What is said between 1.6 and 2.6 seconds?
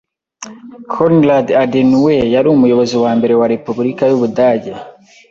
Adenauer yari